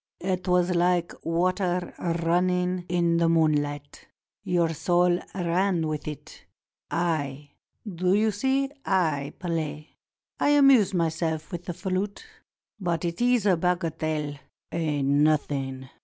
[0.21, 1.93] It was like water
[2.23, 4.05] running in moonHght.
[4.43, 6.45] Your soul ran with it.
[6.89, 7.51] I,
[7.87, 9.89] do you see, I play.
[10.39, 12.25] I amuse myself with the flute;
[12.79, 14.39] but it is a bagatelle—
[14.71, 15.87] a nothing!